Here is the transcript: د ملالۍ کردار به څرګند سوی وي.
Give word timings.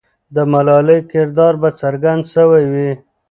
د 0.35 0.37
ملالۍ 0.51 0.99
کردار 1.11 1.53
به 1.61 1.69
څرګند 1.81 2.23
سوی 2.33 2.63
وي. 2.73 2.91